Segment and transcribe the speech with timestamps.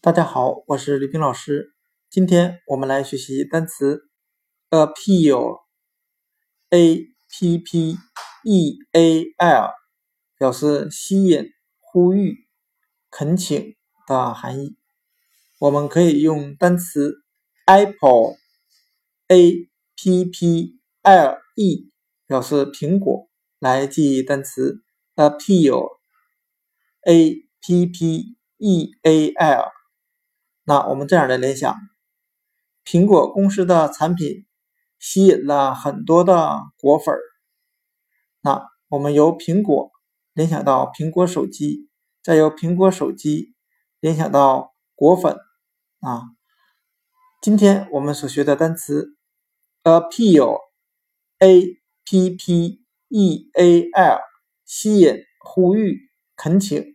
[0.00, 1.74] 大家好，我是李冰老师。
[2.08, 4.08] 今天我们来学习单词
[4.70, 5.58] appeal，a
[7.28, 7.96] p p
[8.44, 9.72] e a l，
[10.38, 11.50] 表示吸引、
[11.80, 12.46] 呼吁、
[13.10, 13.74] 恳请
[14.06, 14.76] 的含义。
[15.58, 17.24] 我们可以用单词
[17.66, 21.90] apple，a p p l e，
[22.24, 23.28] 表示苹果
[23.58, 24.84] 来记忆单词
[25.16, 25.88] appeal，a
[27.60, 29.72] p p e a l。
[30.68, 31.74] 那我们这样的联想，
[32.84, 34.44] 苹果公司的产品
[34.98, 37.20] 吸引了很多的果粉儿。
[38.42, 39.90] 那我们由苹果
[40.34, 41.88] 联想到苹果手机，
[42.22, 43.54] 再由苹果手机
[43.98, 45.38] 联想到果粉
[46.00, 46.24] 啊。
[47.40, 49.16] 今天我们所学的单词
[49.84, 54.20] appeal，a p p e a l，
[54.66, 56.94] 吸引、呼吁、恳请，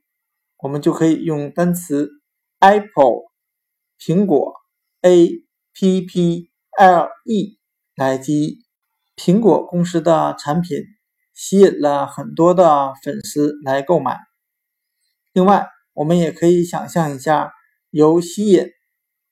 [0.57, 2.11] 我们就可以用单词
[2.59, 3.32] apple。
[4.05, 4.55] 苹果
[4.99, 5.29] A
[5.71, 7.57] P P L E
[7.95, 8.65] 来记忆，
[9.15, 10.77] 苹果公司的产品
[11.33, 14.19] 吸引了很多的粉丝来购买。
[15.31, 17.53] 另外，我们也可以想象一下，
[17.91, 18.67] 由吸引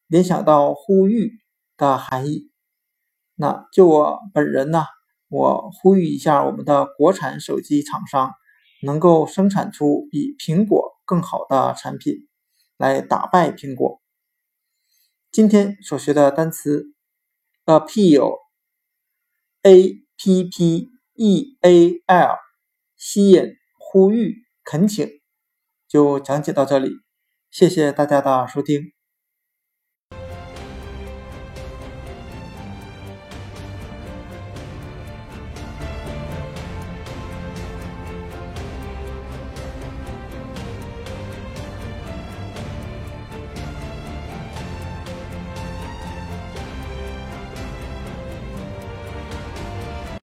[0.08, 1.33] 联想到呼吁
[1.75, 2.49] 的含义。
[3.36, 4.86] 那就我本人呢，
[5.27, 8.31] 我呼吁一下我们的国产手机厂商，
[8.83, 12.30] 能够生产出比苹果更好的产品，
[12.77, 14.01] 来打败苹果。
[15.32, 16.94] 今天所学的单词
[17.64, 18.44] appeal，a
[20.18, 22.38] p p e a l，
[22.98, 25.10] 吸引、呼吁、恳请，
[25.88, 26.92] 就讲解到这里。
[27.50, 28.92] 谢谢大家的收听。